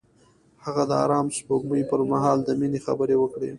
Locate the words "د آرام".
0.89-1.27